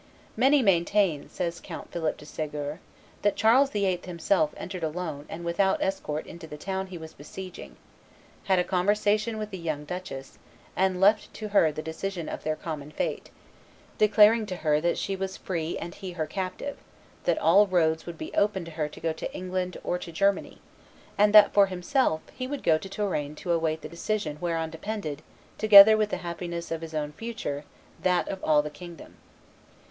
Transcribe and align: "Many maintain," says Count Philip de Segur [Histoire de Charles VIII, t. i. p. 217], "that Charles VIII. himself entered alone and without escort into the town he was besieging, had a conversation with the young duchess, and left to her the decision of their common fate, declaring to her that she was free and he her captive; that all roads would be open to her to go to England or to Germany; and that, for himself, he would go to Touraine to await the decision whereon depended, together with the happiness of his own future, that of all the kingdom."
"Many 0.35 0.63
maintain," 0.63 1.29
says 1.29 1.59
Count 1.63 1.91
Philip 1.91 2.17
de 2.17 2.25
Segur 2.25 2.47
[Histoire 2.79 2.79
de 3.21 3.29
Charles 3.33 3.69
VIII, 3.69 3.81
t. 3.81 3.93
i. 3.93 3.97
p. 3.97 4.01
217], 4.01 4.41
"that 4.49 4.49
Charles 4.49 4.49
VIII. 4.49 4.49
himself 4.49 4.53
entered 4.57 4.83
alone 4.83 5.25
and 5.29 5.45
without 5.45 5.79
escort 5.83 6.25
into 6.25 6.47
the 6.47 6.57
town 6.57 6.87
he 6.87 6.97
was 6.97 7.13
besieging, 7.13 7.75
had 8.45 8.57
a 8.57 8.63
conversation 8.63 9.37
with 9.37 9.51
the 9.51 9.59
young 9.59 9.85
duchess, 9.85 10.39
and 10.75 10.99
left 10.99 11.31
to 11.35 11.49
her 11.49 11.71
the 11.71 11.83
decision 11.83 12.27
of 12.27 12.43
their 12.43 12.55
common 12.55 12.89
fate, 12.89 13.29
declaring 13.99 14.47
to 14.47 14.55
her 14.55 14.81
that 14.81 14.97
she 14.97 15.15
was 15.15 15.37
free 15.37 15.77
and 15.77 15.93
he 15.93 16.13
her 16.13 16.25
captive; 16.25 16.77
that 17.25 17.37
all 17.37 17.67
roads 17.67 18.07
would 18.07 18.17
be 18.17 18.33
open 18.33 18.65
to 18.65 18.71
her 18.71 18.89
to 18.89 18.99
go 18.99 19.13
to 19.13 19.31
England 19.35 19.77
or 19.83 19.99
to 19.99 20.11
Germany; 20.11 20.57
and 21.15 21.31
that, 21.31 21.53
for 21.53 21.67
himself, 21.67 22.23
he 22.33 22.47
would 22.47 22.63
go 22.63 22.79
to 22.79 22.89
Touraine 22.89 23.35
to 23.35 23.51
await 23.51 23.81
the 23.83 23.87
decision 23.87 24.39
whereon 24.41 24.71
depended, 24.71 25.21
together 25.59 25.95
with 25.95 26.09
the 26.09 26.17
happiness 26.25 26.71
of 26.71 26.81
his 26.81 26.95
own 26.95 27.11
future, 27.11 27.65
that 28.01 28.27
of 28.29 28.43
all 28.43 28.63
the 28.63 28.71
kingdom." 28.71 29.17